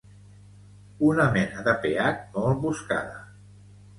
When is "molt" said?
2.37-2.59